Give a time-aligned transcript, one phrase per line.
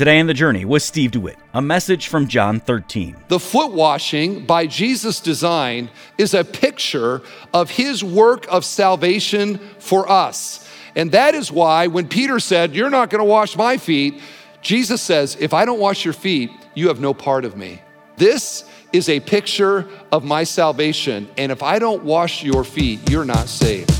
[0.00, 3.16] Today in the Journey with Steve DeWitt, a message from John 13.
[3.28, 7.20] The foot washing by Jesus' design is a picture
[7.52, 10.66] of his work of salvation for us.
[10.96, 14.22] And that is why when Peter said, You're not going to wash my feet,
[14.62, 17.82] Jesus says, If I don't wash your feet, you have no part of me.
[18.16, 18.64] This
[18.94, 21.28] is a picture of my salvation.
[21.36, 23.99] And if I don't wash your feet, you're not saved.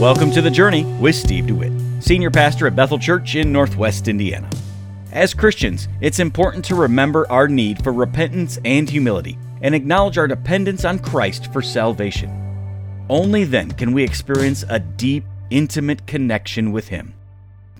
[0.00, 4.50] Welcome to The Journey with Steve DeWitt, Senior Pastor at Bethel Church in Northwest Indiana.
[5.10, 10.28] As Christians, it's important to remember our need for repentance and humility and acknowledge our
[10.28, 12.30] dependence on Christ for salvation.
[13.08, 17.14] Only then can we experience a deep, intimate connection with Him.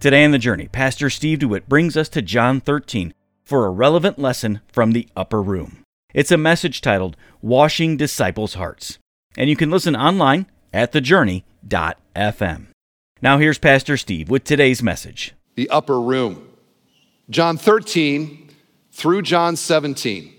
[0.01, 3.13] Today in The Journey, Pastor Steve DeWitt brings us to John 13
[3.45, 5.85] for a relevant lesson from the upper room.
[6.15, 8.99] It's a message titled Washing Disciples' Hearts,
[9.37, 10.93] and you can listen online at
[11.69, 12.67] thejourney.fm.
[13.23, 15.35] Now here's Pastor Steve with today's message.
[15.55, 16.49] The upper room.
[17.31, 18.51] John 13
[18.93, 20.33] through John 17.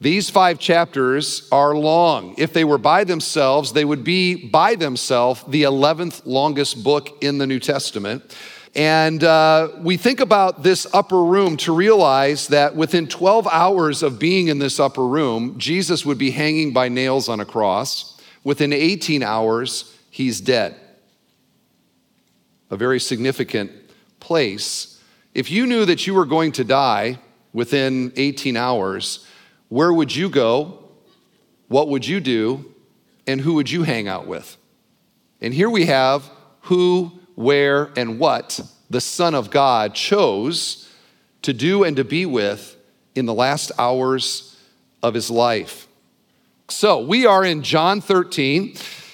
[0.00, 2.34] These five chapters are long.
[2.36, 7.38] If they were by themselves, they would be by themselves the 11th longest book in
[7.38, 8.36] the New Testament.
[8.74, 14.18] And uh, we think about this upper room to realize that within 12 hours of
[14.18, 18.20] being in this upper room, Jesus would be hanging by nails on a cross.
[18.42, 20.76] Within 18 hours, he's dead.
[22.70, 23.72] A very significant
[24.20, 25.02] place.
[25.34, 27.18] If you knew that you were going to die
[27.52, 29.26] within 18 hours,
[29.70, 30.84] where would you go?
[31.66, 32.72] What would you do?
[33.26, 34.56] And who would you hang out with?
[35.40, 40.88] And here we have who, where, and what the Son of God chose
[41.42, 42.76] to do and to be with
[43.16, 44.56] in the last hours
[45.02, 45.88] of his life.
[46.68, 48.76] So we are in John 13,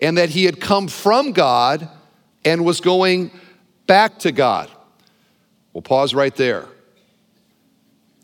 [0.00, 1.88] and that he had come from God
[2.44, 3.30] and was going
[3.86, 4.70] back to God.
[5.72, 6.66] We'll pause right there.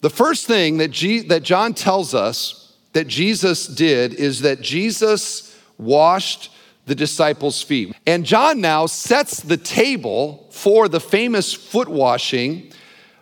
[0.01, 0.93] The first thing that,
[1.29, 6.53] that John tells us that Jesus did is that Jesus washed
[6.87, 7.95] the disciples' feet.
[8.07, 12.73] And John now sets the table for the famous foot washing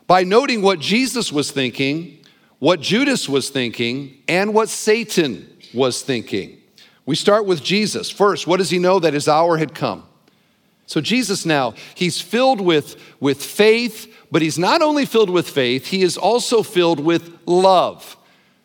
[0.06, 2.18] by noting what Jesus was thinking
[2.58, 6.57] what Judas was thinking and what Satan was thinking.
[7.08, 8.10] We start with Jesus.
[8.10, 8.98] First, what does he know?
[8.98, 10.04] That his hour had come.
[10.84, 15.86] So, Jesus now, he's filled with, with faith, but he's not only filled with faith,
[15.86, 18.14] he is also filled with love.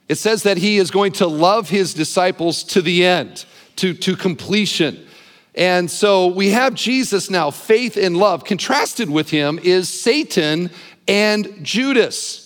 [0.10, 3.46] It says that he is going to love his disciples to the end,
[3.78, 5.08] to, to completion.
[5.56, 8.44] And so we have Jesus now, faith and love.
[8.44, 10.70] Contrasted with him is Satan
[11.08, 12.43] and Judas.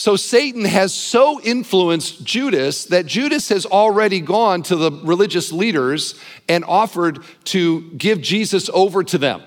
[0.00, 6.18] So Satan has so influenced Judas that Judas has already gone to the religious leaders
[6.48, 9.42] and offered to give Jesus over to them.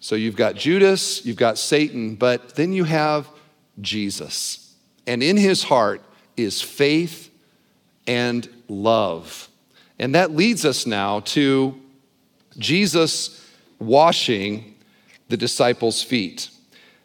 [0.00, 3.28] So you've got Judas, you've got Satan, but then you have
[3.80, 4.74] Jesus.
[5.06, 6.02] And in his heart
[6.36, 7.30] is faith
[8.04, 9.48] and love.
[10.00, 11.80] And that leads us now to
[12.58, 13.48] Jesus
[13.78, 14.74] washing
[15.28, 16.50] the disciples' feet.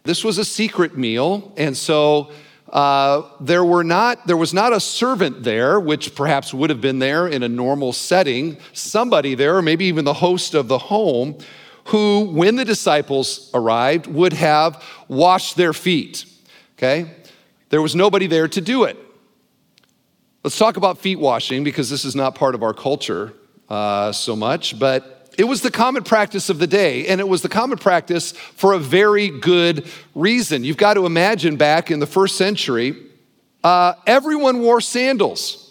[0.02, 2.32] This was a secret meal, and so
[2.70, 7.00] uh, there, were not, there was not a servant there, which perhaps would have been
[7.00, 11.38] there in a normal setting, somebody there, maybe even the host of the home,
[11.86, 16.26] who, when the disciples arrived, would have washed their feet.
[16.78, 17.10] Okay?
[17.70, 18.98] There was nobody there to do it.
[20.44, 23.34] Let's talk about feet washing because this is not part of our culture
[23.70, 27.44] uh, so much, but it was the common practice of the day, and it was
[27.44, 30.64] the common practice for a very good reason.
[30.64, 32.96] You've got to imagine back in the first century,
[33.64, 35.64] uh, everyone wore sandals.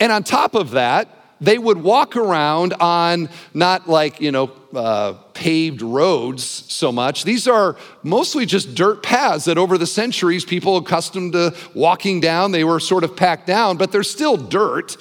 [0.00, 1.08] And on top of that,
[1.40, 7.24] they would walk around on not like, you know, uh, paved roads so much.
[7.24, 12.52] These are mostly just dirt paths that over the centuries people accustomed to walking down,
[12.52, 14.96] they were sort of packed down, but they're still dirt.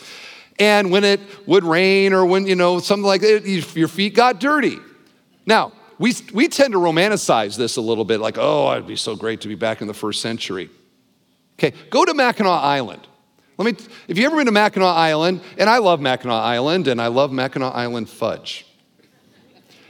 [0.58, 4.40] And when it would rain or when, you know, something like that, your feet got
[4.40, 4.78] dirty.
[5.46, 9.16] Now, we, we tend to romanticize this a little bit, like, oh, it'd be so
[9.16, 10.70] great to be back in the first century.
[11.60, 13.08] Okay, go to Mackinac Island.
[13.58, 17.02] Let me, if you've ever been to Mackinac Island, and I love Mackinac Island, and
[17.02, 18.66] I love Mackinac Island fudge.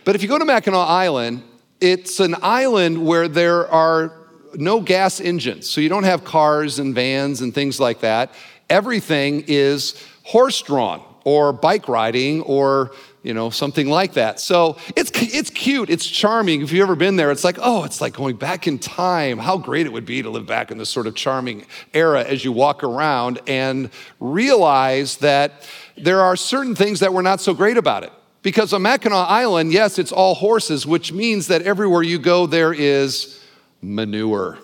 [0.04, 1.42] But if you go to Mackinac Island,
[1.82, 4.14] it's an island where there are
[4.54, 5.68] no gas engines.
[5.70, 8.32] So you don't have cars and vans and things like that.
[8.70, 12.92] Everything is horse drawn or bike riding or
[13.22, 14.40] you know something like that.
[14.40, 15.90] So it's it's cute.
[15.90, 16.62] It's charming.
[16.62, 19.38] If you've ever been there it's like oh it's like going back in time.
[19.38, 22.44] How great it would be to live back in this sort of charming era as
[22.44, 23.90] you walk around and
[24.20, 28.12] realize that there are certain things that were not so great about it.
[28.42, 32.74] Because on mackinac island yes it's all horses which means that everywhere you go there
[32.74, 33.44] is
[33.82, 34.58] manure.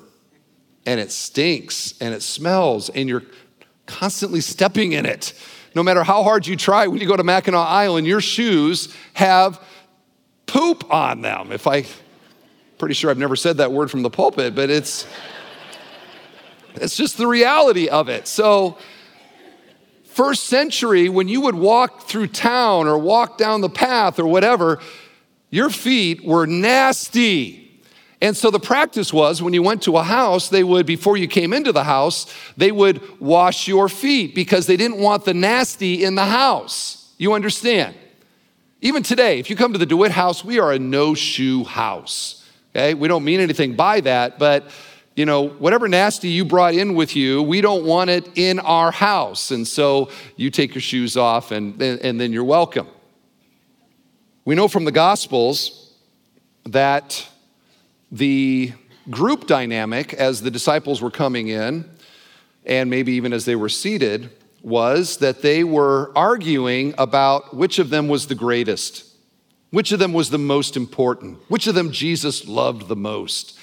[0.88, 3.24] And it stinks and it smells and you're
[3.86, 5.34] constantly stepping in it
[5.74, 9.64] no matter how hard you try, when you go to Mackinac Island, your shoes have
[10.46, 11.52] poop on them.
[11.52, 11.86] If I,
[12.78, 15.08] pretty sure I've never said that word from the pulpit, but it's,
[16.76, 18.28] it's just the reality of it.
[18.28, 18.78] So,
[20.04, 24.80] first century, when you would walk through town or walk down the path or whatever,
[25.50, 27.61] your feet were nasty.
[28.22, 31.28] And so the practice was when you went to a house, they would, before you
[31.28, 36.04] came into the house, they would wash your feet because they didn't want the nasty
[36.04, 37.14] in the house.
[37.18, 37.96] You understand?
[38.80, 42.46] Even today, if you come to the DeWitt house, we are a no shoe house.
[42.72, 42.94] Okay?
[42.94, 44.70] We don't mean anything by that, but
[45.16, 48.92] you know, whatever nasty you brought in with you, we don't want it in our
[48.92, 49.52] house.
[49.52, 52.88] And so you take your shoes off and, and then you're welcome.
[54.46, 55.94] We know from the Gospels
[56.66, 57.28] that
[58.12, 58.74] the
[59.10, 61.90] group dynamic as the disciples were coming in,
[62.66, 64.30] and maybe even as they were seated,
[64.62, 69.06] was that they were arguing about which of them was the greatest,
[69.72, 73.58] which of them was the most important, which of them Jesus loved the most.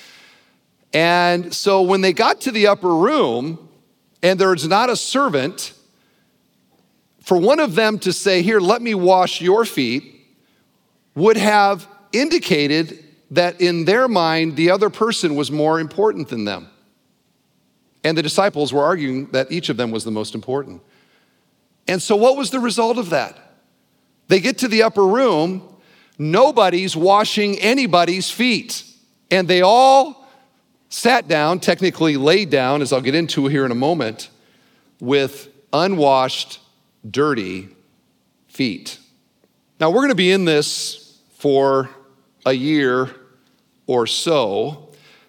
[0.92, 3.68] And so when they got to the upper room,
[4.22, 5.74] and there's not a servant,
[7.22, 10.14] for one of them to say, Here, let me wash your feet,
[11.14, 16.68] would have indicated that in their mind, the other person was more important than them.
[18.04, 20.82] And the disciples were arguing that each of them was the most important.
[21.86, 23.36] And so, what was the result of that?
[24.28, 25.76] They get to the upper room,
[26.18, 28.84] nobody's washing anybody's feet.
[29.30, 30.28] And they all
[30.88, 34.30] sat down, technically laid down, as I'll get into here in a moment,
[35.00, 36.60] with unwashed,
[37.08, 37.68] dirty
[38.48, 38.98] feet.
[39.80, 41.90] Now, we're going to be in this for
[42.48, 43.14] a year
[43.86, 44.88] or so.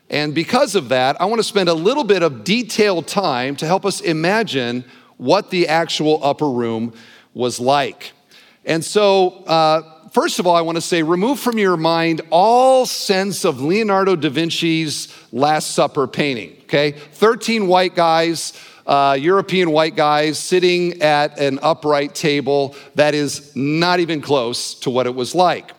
[0.10, 3.66] And because of that, I want to spend a little bit of detailed time to
[3.66, 4.86] help us imagine
[5.18, 6.94] what the actual upper room
[7.34, 8.14] was like.
[8.66, 12.86] And so, uh, first of all, I want to say remove from your mind all
[12.86, 16.92] sense of Leonardo da Vinci's Last Supper painting, okay?
[16.92, 18.54] 13 white guys.
[18.88, 24.90] Uh, European white guys sitting at an upright table that is not even close to
[24.90, 25.79] what it was like.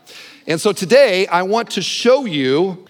[0.51, 2.85] And so today I want to show you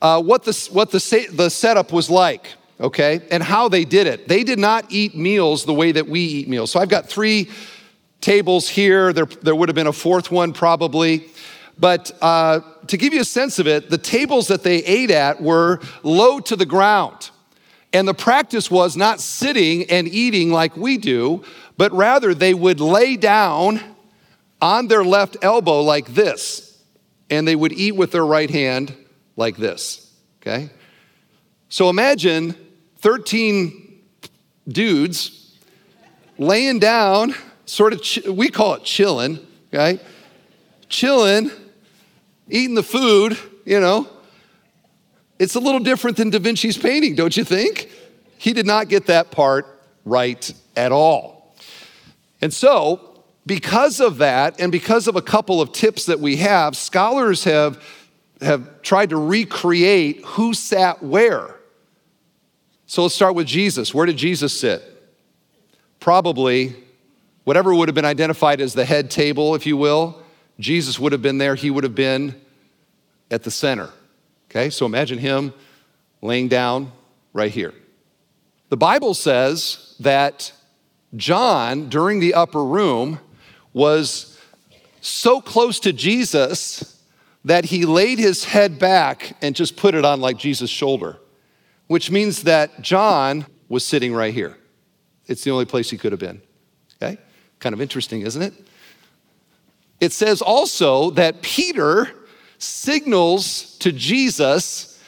[0.00, 2.46] uh, what, the, what the, the setup was like,
[2.78, 4.28] okay, and how they did it.
[4.28, 6.70] They did not eat meals the way that we eat meals.
[6.70, 7.50] So I've got three
[8.20, 9.12] tables here.
[9.12, 11.26] There, there would have been a fourth one probably.
[11.80, 15.42] But uh, to give you a sense of it, the tables that they ate at
[15.42, 17.30] were low to the ground.
[17.92, 21.42] And the practice was not sitting and eating like we do,
[21.76, 23.80] but rather they would lay down
[24.62, 26.69] on their left elbow like this
[27.30, 28.94] and they would eat with their right hand
[29.36, 30.70] like this, okay?
[31.68, 32.54] So imagine
[32.98, 34.02] 13
[34.68, 35.56] dudes
[36.36, 37.34] laying down,
[37.64, 39.38] sort of, ch- we call it chilling,
[39.72, 40.00] okay?
[40.88, 41.50] Chilling,
[42.48, 44.08] eating the food, you know.
[45.38, 47.88] It's a little different than Da Vinci's painting, don't you think?
[48.36, 49.66] He did not get that part
[50.04, 51.54] right at all.
[52.42, 53.09] And so,
[53.46, 57.82] because of that, and because of a couple of tips that we have, scholars have,
[58.40, 61.56] have tried to recreate who sat where.
[62.86, 63.94] So let's start with Jesus.
[63.94, 64.82] Where did Jesus sit?
[66.00, 66.74] Probably
[67.44, 70.22] whatever would have been identified as the head table, if you will.
[70.58, 72.38] Jesus would have been there, he would have been
[73.30, 73.90] at the center.
[74.50, 75.54] Okay, so imagine him
[76.20, 76.92] laying down
[77.32, 77.72] right here.
[78.68, 80.52] The Bible says that
[81.16, 83.20] John, during the upper room,
[83.72, 84.38] was
[85.00, 87.02] so close to Jesus
[87.44, 91.16] that he laid his head back and just put it on like Jesus' shoulder,
[91.86, 94.56] which means that John was sitting right here.
[95.26, 96.42] It's the only place he could have been.
[97.00, 97.18] Okay?
[97.60, 98.52] Kind of interesting, isn't it?
[100.00, 102.10] It says also that Peter
[102.58, 105.02] signals to Jesus,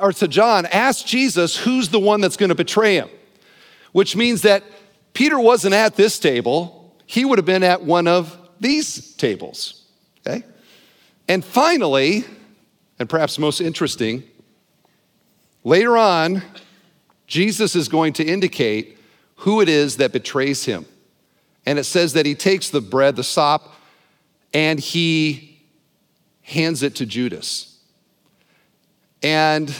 [0.00, 3.08] or to John, ask Jesus who's the one that's going to betray him,
[3.92, 4.64] which means that
[5.12, 6.77] Peter wasn't at this table,
[7.10, 9.86] he would have been at one of these tables.
[10.20, 10.44] Okay?
[11.26, 12.24] And finally,
[12.98, 14.24] and perhaps most interesting,
[15.64, 16.42] later on,
[17.26, 18.98] Jesus is going to indicate
[19.36, 20.84] who it is that betrays him.
[21.64, 23.74] And it says that he takes the bread, the sop,
[24.52, 25.62] and he
[26.42, 27.78] hands it to Judas.
[29.22, 29.74] And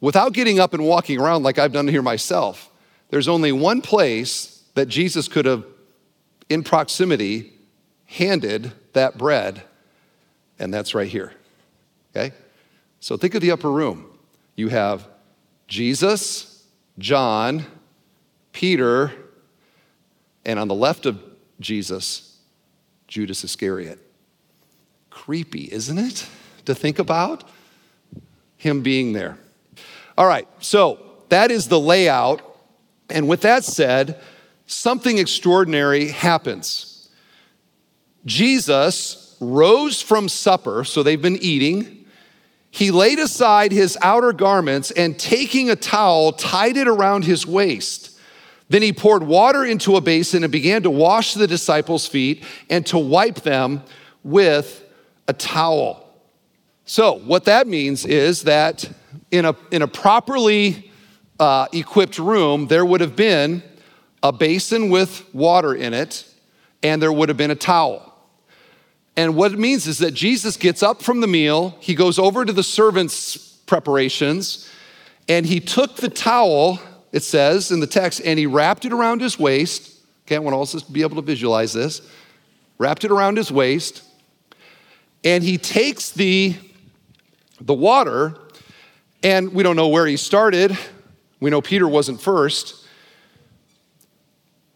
[0.00, 2.70] without getting up and walking around like I've done here myself,
[3.10, 5.66] there's only one place that Jesus could have,
[6.48, 7.52] in proximity,
[8.06, 9.62] handed that bread,
[10.58, 11.32] and that's right here.
[12.14, 12.34] Okay?
[13.00, 14.06] So think of the upper room.
[14.56, 15.06] You have
[15.68, 16.64] Jesus,
[16.98, 17.64] John,
[18.52, 19.12] Peter,
[20.44, 21.22] and on the left of
[21.60, 22.38] Jesus,
[23.06, 24.00] Judas Iscariot.
[25.10, 26.26] Creepy, isn't it?
[26.64, 27.44] To think about
[28.56, 29.38] him being there.
[30.16, 32.42] All right, so that is the layout.
[33.08, 34.20] And with that said,
[34.68, 37.08] something extraordinary happens.
[38.24, 42.06] Jesus rose from supper, so they've been eating.
[42.70, 48.20] He laid aside his outer garments and taking a towel, tied it around his waist.
[48.68, 52.84] Then he poured water into a basin and began to wash the disciples' feet and
[52.86, 53.82] to wipe them
[54.22, 54.84] with
[55.26, 56.04] a towel.
[56.84, 58.90] So, what that means is that
[59.30, 60.90] in a, in a properly
[61.40, 63.62] uh, equipped room, there would have been
[64.22, 66.24] a basin with water in it,
[66.82, 68.04] and there would have been a towel.
[69.16, 72.44] And what it means is that Jesus gets up from the meal, he goes over
[72.44, 74.68] to the servants' preparations,
[75.28, 76.80] and he took the towel,
[77.12, 79.96] it says in the text, and he wrapped it around his waist.
[80.26, 82.00] Okay, I want all to be able to visualize this.
[82.78, 84.04] Wrapped it around his waist,
[85.24, 86.54] and he takes the,
[87.60, 88.36] the water,
[89.22, 90.78] and we don't know where he started.
[91.40, 92.86] We know Peter wasn't first.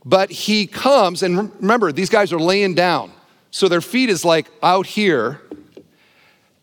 [0.04, 3.12] But he comes, and remember, these guys are laying down.
[3.50, 5.40] So their feet is like out here.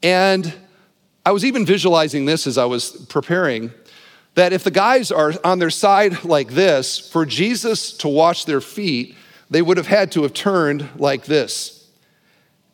[0.03, 0.53] And
[1.25, 3.71] I was even visualizing this as I was preparing
[4.35, 8.61] that if the guys are on their side like this, for Jesus to wash their
[8.61, 9.15] feet,
[9.49, 11.87] they would have had to have turned like this.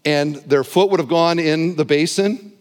[0.03, 2.53] And their foot would have gone in the basin,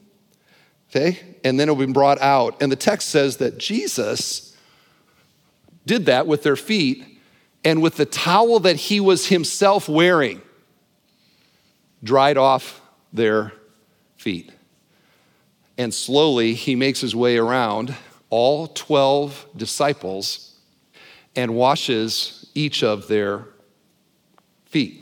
[0.90, 2.62] okay, and then it would have been brought out.
[2.62, 4.56] And the text says that Jesus
[5.84, 7.13] did that with their feet
[7.64, 10.42] and with the towel that he was himself wearing
[12.02, 13.52] dried off their
[14.16, 14.52] feet.
[15.78, 17.94] And slowly he makes his way around
[18.30, 20.56] all 12 disciples
[21.34, 23.46] and washes each of their
[24.66, 25.00] feet.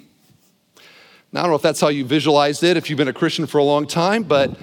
[1.33, 3.47] Now, I don't know if that's how you visualized it, if you've been a Christian
[3.47, 4.54] for a long time, but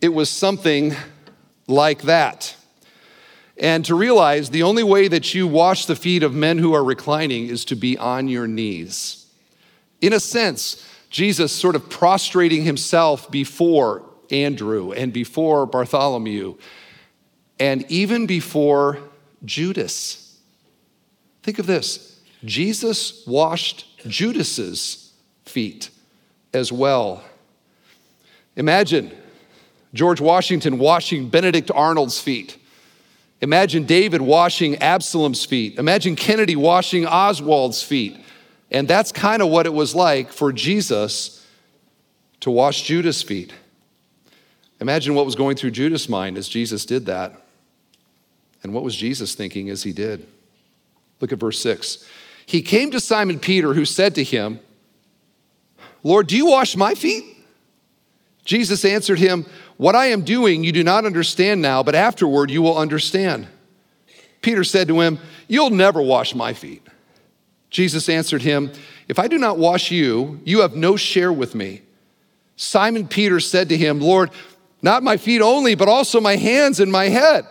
[0.00, 0.94] it was something
[1.66, 2.54] like that.
[3.60, 6.82] And to realize the only way that you wash the feet of men who are
[6.82, 9.26] reclining is to be on your knees.
[10.00, 16.56] In a sense, Jesus sort of prostrating himself before Andrew and before Bartholomew
[17.58, 18.98] and even before
[19.44, 20.38] Judas.
[21.42, 25.12] Think of this Jesus washed Judas's
[25.44, 25.90] feet
[26.54, 27.22] as well.
[28.56, 29.12] Imagine
[29.92, 32.56] George Washington washing Benedict Arnold's feet.
[33.40, 35.78] Imagine David washing Absalom's feet.
[35.78, 38.20] Imagine Kennedy washing Oswald's feet.
[38.70, 41.44] And that's kind of what it was like for Jesus
[42.40, 43.52] to wash Judas' feet.
[44.80, 47.40] Imagine what was going through Judas' mind as Jesus did that.
[48.62, 50.26] And what was Jesus thinking as he did?
[51.20, 52.04] Look at verse 6.
[52.46, 54.60] He came to Simon Peter, who said to him,
[56.02, 57.24] Lord, do you wash my feet?
[58.44, 59.46] Jesus answered him,
[59.80, 63.48] What I am doing you do not understand now, but afterward you will understand.
[64.42, 65.18] Peter said to him,
[65.48, 66.86] You'll never wash my feet.
[67.70, 68.72] Jesus answered him,
[69.08, 71.80] If I do not wash you, you have no share with me.
[72.56, 74.32] Simon Peter said to him, Lord,
[74.82, 77.46] not my feet only, but also my hands and my head.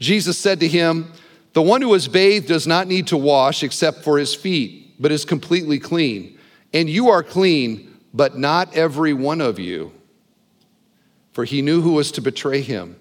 [0.00, 1.12] Jesus said to him,
[1.52, 5.12] The one who is bathed does not need to wash except for his feet, but
[5.12, 6.36] is completely clean.
[6.72, 9.92] And you are clean, but not every one of you.
[11.34, 12.96] For he knew who was to betray him.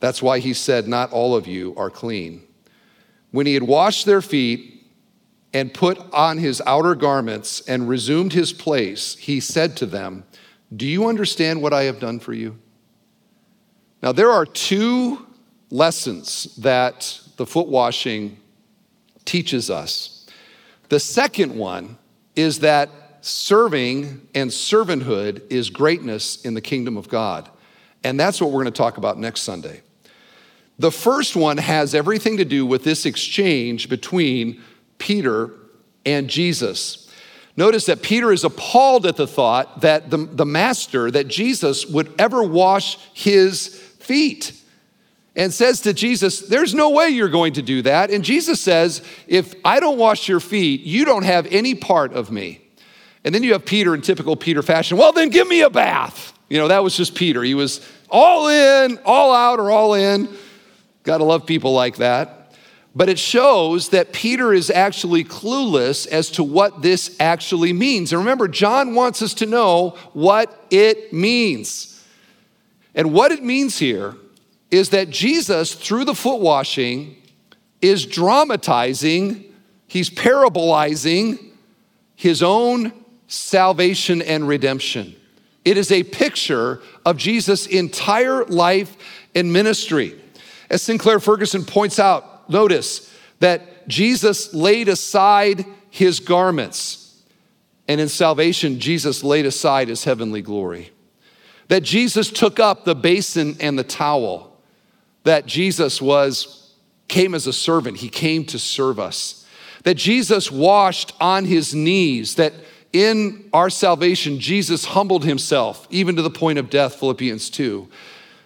[0.00, 2.42] That's why he said, Not all of you are clean.
[3.30, 4.76] When he had washed their feet,
[5.56, 10.22] and put on his outer garments and resumed his place, he said to them,
[10.76, 12.58] Do you understand what I have done for you?
[14.02, 15.26] Now, there are two
[15.70, 18.36] lessons that the foot washing
[19.24, 20.26] teaches us.
[20.90, 21.96] The second one
[22.34, 22.90] is that
[23.26, 27.50] serving and servanthood is greatness in the kingdom of God.
[28.04, 29.82] And that's what we're going to talk about next Sunday.
[30.78, 34.62] The first one has everything to do with this exchange between
[34.98, 35.50] Peter
[36.04, 37.10] and Jesus.
[37.56, 42.14] Notice that Peter is appalled at the thought that the, the master, that Jesus, would
[42.20, 43.68] ever wash his
[43.98, 44.52] feet
[45.34, 48.10] and says to Jesus, There's no way you're going to do that.
[48.10, 52.30] And Jesus says, If I don't wash your feet, you don't have any part of
[52.30, 52.65] me.
[53.26, 56.32] And then you have Peter in typical Peter fashion, Well, then give me a bath.
[56.48, 57.42] You know, that was just Peter.
[57.42, 60.28] He was all in, all out, or all in.
[61.02, 62.54] Gotta love people like that.
[62.94, 68.12] But it shows that Peter is actually clueless as to what this actually means.
[68.12, 72.04] And remember, John wants us to know what it means.
[72.94, 74.14] And what it means here
[74.70, 77.16] is that Jesus, through the foot washing,
[77.82, 79.52] is dramatizing,
[79.88, 81.50] he's parabolizing
[82.14, 82.92] his own
[83.28, 85.14] salvation and redemption.
[85.64, 88.96] It is a picture of Jesus' entire life
[89.34, 90.14] and ministry.
[90.70, 97.22] As Sinclair Ferguson points out, notice that Jesus laid aside his garments,
[97.88, 100.90] and in salvation, Jesus laid aside his heavenly glory.
[101.68, 104.56] That Jesus took up the basin and the towel,
[105.24, 106.74] that Jesus was
[107.08, 109.46] came as a servant, he came to serve us.
[109.84, 112.52] That Jesus washed on his knees, that
[112.92, 117.88] in our salvation, Jesus humbled himself, even to the point of death, Philippians 2.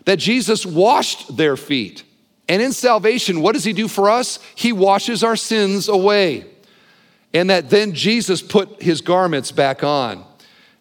[0.07, 2.05] That Jesus washed their feet
[2.51, 4.41] and in salvation, what does he do for us?
[4.57, 6.47] He washes our sins away.
[7.33, 10.25] And that then Jesus put his garments back on.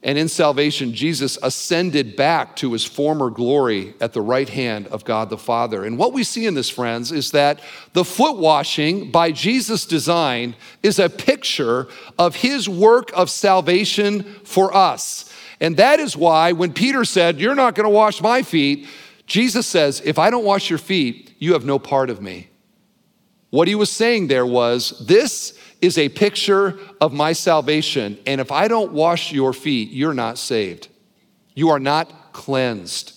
[0.02, 5.04] And in salvation, Jesus ascended back to his former glory at the right hand of
[5.04, 5.84] God the Father.
[5.84, 7.60] And what we see in this, friends, is that
[7.92, 11.88] the foot washing by Jesus' design is a picture
[12.18, 15.34] of his work of salvation for us.
[15.60, 18.88] And that is why when Peter said, You're not going to wash my feet,
[19.26, 22.50] Jesus says, If I don't wash your feet, you have no part of me.
[23.50, 28.18] What he was saying there was, This is a picture of my salvation.
[28.26, 30.90] And if I don't wash your feet, you're not saved.
[31.56, 33.14] You are not cleansed.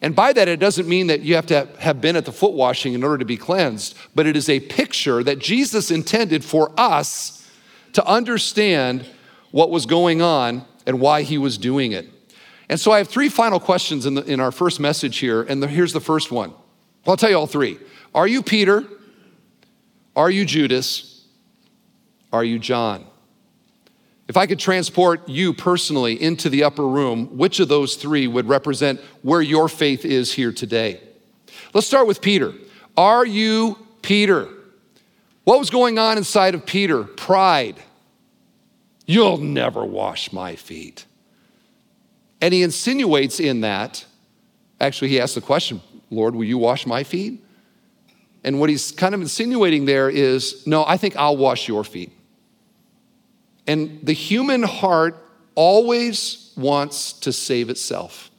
[0.00, 2.52] And by that, it doesn't mean that you have to have been at the foot
[2.52, 6.72] washing in order to be cleansed, but it is a picture that Jesus intended for
[6.76, 7.50] us
[7.94, 9.06] to understand
[9.50, 12.08] what was going on and why he was doing it.
[12.68, 15.62] And so I have three final questions in, the, in our first message here, and
[15.62, 16.52] the, here's the first one.
[17.06, 17.78] I'll tell you all three.
[18.14, 18.84] Are you Peter?
[20.16, 21.13] Are you Judas?
[22.34, 23.06] Are you John?
[24.26, 28.48] If I could transport you personally into the upper room, which of those three would
[28.48, 31.00] represent where your faith is here today?
[31.72, 32.52] Let's start with Peter.
[32.96, 34.48] Are you Peter?
[35.44, 37.04] What was going on inside of Peter?
[37.04, 37.76] Pride.
[39.06, 41.06] You'll never wash my feet.
[42.40, 44.04] And he insinuates in that,
[44.80, 47.44] actually, he asks the question, Lord, will you wash my feet?
[48.42, 52.10] And what he's kind of insinuating there is, no, I think I'll wash your feet.
[53.66, 55.16] And the human heart
[55.54, 58.30] always wants to save itself.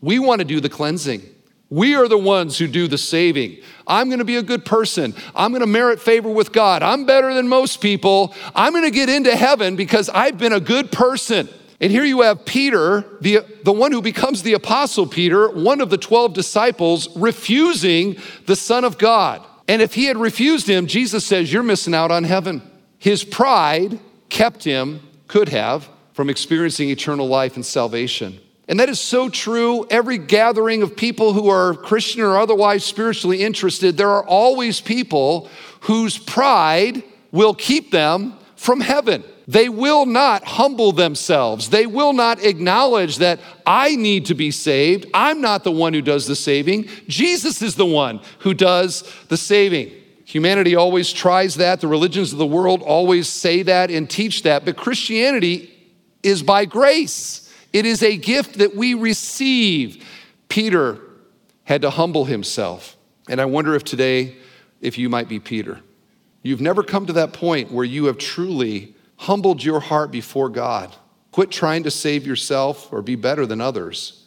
[0.00, 1.22] We want to do the cleansing.
[1.70, 3.58] We are the ones who do the saving.
[3.86, 5.14] I'm going to be a good person.
[5.34, 6.82] I'm going to merit favor with God.
[6.82, 8.34] I'm better than most people.
[8.54, 11.48] I'm going to get into heaven because I've been a good person.
[11.80, 15.90] And here you have Peter, the, the one who becomes the apostle Peter, one of
[15.90, 19.44] the 12 disciples, refusing the Son of God.
[19.66, 22.62] And if he had refused him, Jesus says, You're missing out on heaven.
[22.98, 23.98] His pride
[24.34, 28.40] kept him, could have, from experiencing eternal life and salvation.
[28.66, 29.86] And that is so true.
[29.90, 35.48] Every gathering of people who are Christian or otherwise spiritually interested, there are always people
[35.82, 39.22] whose pride will keep them from heaven.
[39.46, 41.70] They will not humble themselves.
[41.70, 45.06] They will not acknowledge that I need to be saved.
[45.14, 46.88] I'm not the one who does the saving.
[47.06, 49.92] Jesus is the one who does the saving.
[50.24, 51.80] Humanity always tries that.
[51.80, 54.64] The religions of the world always say that and teach that.
[54.64, 55.70] But Christianity
[56.22, 60.06] is by grace, it is a gift that we receive.
[60.48, 60.98] Peter
[61.64, 62.96] had to humble himself.
[63.28, 64.36] And I wonder if today,
[64.80, 65.80] if you might be Peter.
[66.42, 70.94] You've never come to that point where you have truly humbled your heart before God.
[71.32, 74.26] Quit trying to save yourself or be better than others,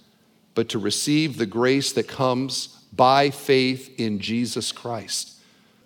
[0.55, 5.36] but to receive the grace that comes by faith in Jesus Christ.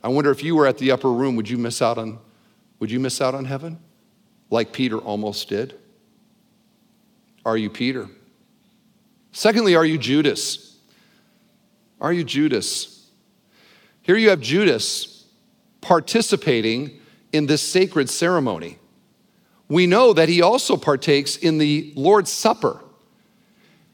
[0.03, 2.19] I wonder if you were at the upper room, would you miss out on
[2.79, 3.79] would you miss out on heaven?
[4.49, 5.79] Like Peter almost did?
[7.45, 8.09] Are you Peter?
[9.31, 10.77] Secondly, are you Judas?
[11.99, 13.07] Are you Judas?
[14.01, 15.25] Here you have Judas
[15.79, 16.99] participating
[17.31, 18.79] in this sacred ceremony
[19.71, 22.83] we know that he also partakes in the Lord's Supper.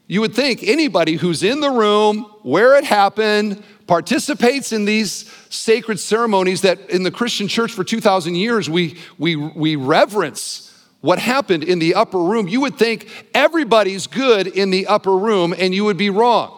[0.08, 6.00] You would think anybody who's in the room where it happened, participates in these sacred
[6.00, 10.64] ceremonies that in the Christian church for 2,000 years we, we, we reverence
[11.02, 12.48] what happened in the upper room.
[12.48, 16.54] You would think everybody's good in the upper room, and you would be wrong.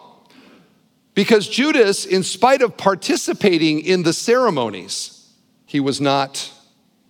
[1.13, 5.29] Because Judas, in spite of participating in the ceremonies,
[5.65, 6.51] he was not,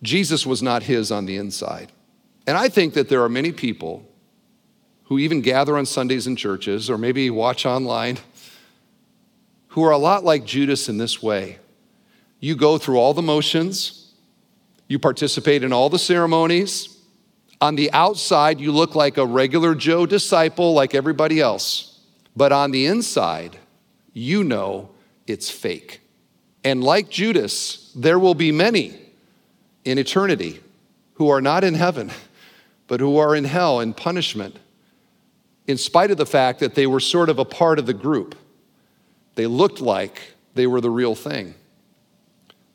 [0.02, 1.92] Jesus was not his on the inside.
[2.48, 4.11] And I think that there are many people
[5.12, 8.18] who even gather on Sundays in churches or maybe watch online
[9.68, 11.58] who are a lot like Judas in this way.
[12.40, 14.14] You go through all the motions,
[14.88, 16.98] you participate in all the ceremonies.
[17.60, 22.00] On the outside, you look like a regular Joe disciple, like everybody else.
[22.34, 23.58] But on the inside,
[24.14, 24.92] you know
[25.28, 26.00] it's fake.
[26.64, 28.98] And like Judas, there will be many
[29.84, 30.62] in eternity
[31.16, 32.12] who are not in heaven,
[32.88, 34.56] but who are in hell in punishment,
[35.72, 38.36] in spite of the fact that they were sort of a part of the group.
[39.36, 40.22] They looked like
[40.54, 41.56] they were the real thing,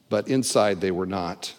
[0.09, 1.54] but inside they were not.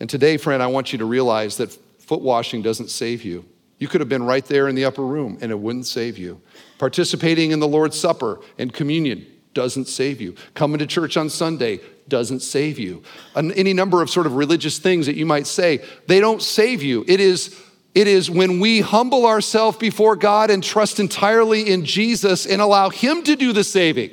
[0.00, 3.44] And today, friend, I want you to realize that foot washing doesn't save you.
[3.78, 6.40] You could have been right there in the upper room and it wouldn't save you.
[6.78, 10.34] Participating in the Lord's Supper and communion doesn't save you.
[10.54, 13.02] Coming to church on Sunday doesn't save you.
[13.34, 17.04] Any number of sort of religious things that you might say, they don't save you.
[17.08, 17.60] It is
[17.94, 22.90] it is when we humble ourselves before God and trust entirely in Jesus and allow
[22.90, 24.10] Him to do the saving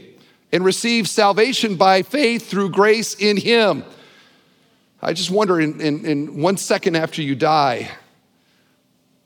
[0.52, 3.84] and receive salvation by faith through grace in Him.
[5.02, 7.90] I just wonder in, in, in, one second after you die,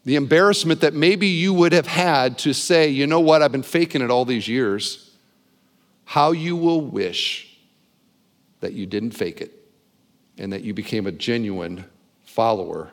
[0.05, 3.63] the embarrassment that maybe you would have had to say, you know what, I've been
[3.63, 5.11] faking it all these years,
[6.05, 7.57] how you will wish
[8.61, 9.51] that you didn't fake it
[10.37, 11.85] and that you became a genuine
[12.23, 12.91] follower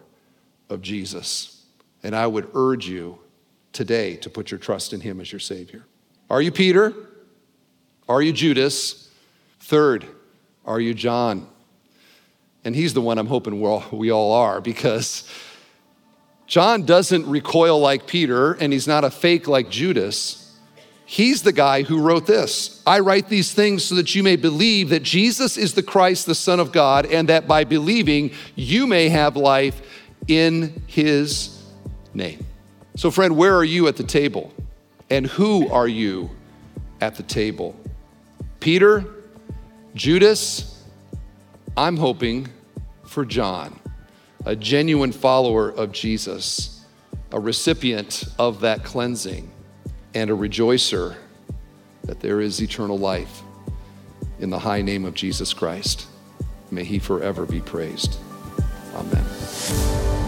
[0.68, 1.51] of Jesus.
[2.02, 3.18] And I would urge you
[3.72, 5.84] today to put your trust in him as your Savior.
[6.28, 6.94] Are you Peter?
[8.08, 9.10] Are you Judas?
[9.60, 10.06] Third,
[10.64, 11.46] are you John?
[12.64, 15.28] And he's the one I'm hoping we all, we all are because
[16.46, 20.38] John doesn't recoil like Peter and he's not a fake like Judas.
[21.04, 24.90] He's the guy who wrote this I write these things so that you may believe
[24.90, 29.08] that Jesus is the Christ, the Son of God, and that by believing you may
[29.08, 29.80] have life
[30.28, 31.61] in his
[32.14, 32.44] name.
[32.96, 34.52] So, friend, where are you at the table?
[35.10, 36.30] And who are you
[37.00, 37.78] at the table?
[38.60, 39.04] Peter?
[39.94, 40.84] Judas?
[41.76, 42.48] I'm hoping
[43.04, 43.78] for John,
[44.44, 46.84] a genuine follower of Jesus,
[47.30, 49.50] a recipient of that cleansing,
[50.14, 51.16] and a rejoicer
[52.04, 53.42] that there is eternal life
[54.40, 56.06] in the high name of Jesus Christ.
[56.70, 58.16] May he forever be praised.
[58.94, 60.21] Amen.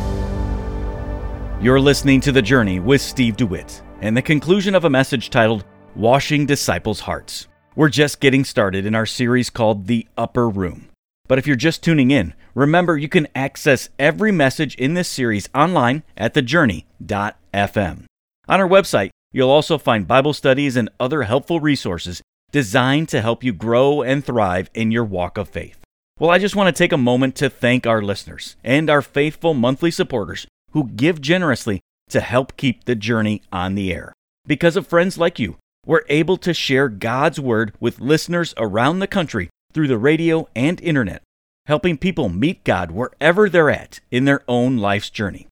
[1.65, 5.65] You're listening to The Journey with Steve DeWitt and the conclusion of a message titled
[5.97, 7.49] Washing Disciples' Hearts.
[7.75, 10.91] We're just getting started in our series called The Upper Room.
[11.27, 15.49] But if you're just tuning in, remember you can access every message in this series
[15.55, 18.05] online at thejourney.fm.
[18.47, 22.21] On our website, you'll also find Bible studies and other helpful resources
[22.53, 25.79] designed to help you grow and thrive in your walk of faith.
[26.21, 29.55] Well, I just want to take a moment to thank our listeners and our faithful
[29.55, 34.13] monthly supporters who give generously to help keep the journey on the air.
[34.47, 35.57] Because of friends like you,
[35.87, 40.81] we're able to share God's Word with listeners around the country through the radio and
[40.81, 41.23] internet,
[41.67, 45.47] helping people meet God wherever they're at in their own life's journey.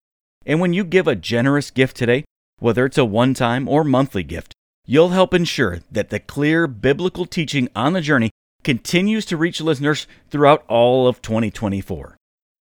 [0.45, 2.25] And when you give a generous gift today,
[2.59, 4.55] whether it's a one time or monthly gift,
[4.87, 8.31] you'll help ensure that the clear biblical teaching on the journey
[8.65, 12.17] continues to reach listeners throughout all of 2024.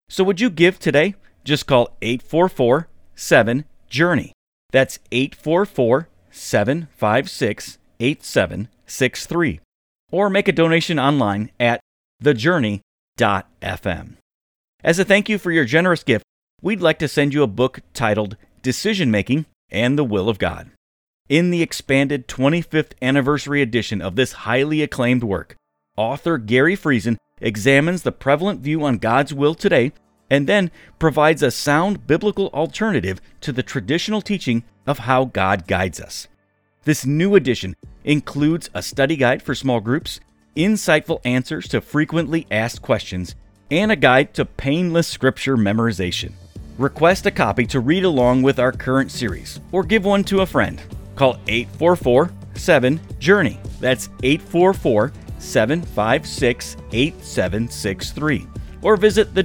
[0.09, 1.15] So, would you give today?
[1.47, 4.33] Just call 844 7 Journey.
[4.73, 9.61] That's 844 756 8763.
[10.11, 11.79] Or make a donation online at
[12.21, 14.17] thejourney.fm.
[14.83, 16.25] As a thank you for your generous gift,
[16.61, 20.71] we'd like to send you a book titled Decision Making and the Will of God.
[21.29, 25.55] In the expanded 25th anniversary edition of this highly acclaimed work,
[25.95, 29.93] author Gary Friesen examines the prevalent view on God's will today
[30.29, 35.99] and then provides a sound biblical alternative to the traditional teaching of how God guides
[35.99, 36.27] us.
[36.83, 40.19] This new edition includes a study guide for small groups,
[40.55, 43.35] insightful answers to frequently asked questions,
[43.69, 46.31] and a guide to painless scripture memorization.
[46.77, 50.45] Request a copy to read along with our current series or give one to a
[50.45, 50.81] friend.
[51.15, 53.59] Call 844 7 Journey.
[53.79, 58.47] That's 844 756 8763.
[58.81, 59.43] Or visit The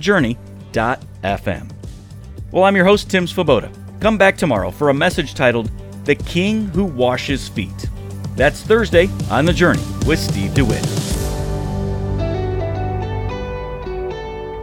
[0.73, 1.71] Journey FM.
[2.51, 3.73] Well, I'm your host, Tim Svoboda.
[4.01, 5.71] Come back tomorrow for a message titled
[6.05, 7.89] the King who washes feet.
[8.37, 10.83] That's Thursday on The Journey with Steve DeWitt.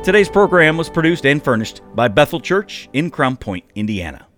[0.03, 4.28] Today's program was produced and furnished by Bethel Church in Crown Point, Indiana.